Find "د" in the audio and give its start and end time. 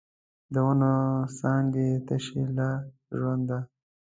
0.53-0.55